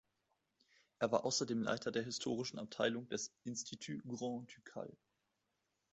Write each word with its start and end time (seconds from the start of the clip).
Er 0.97 1.11
war 1.11 1.25
außerdem 1.25 1.61
Leiter 1.61 1.91
der 1.91 2.01
historischen 2.01 2.57
Abteilung 2.57 3.07
des 3.09 3.31
„Institut 3.43 4.01
Grand-Ducal“. 4.07 4.97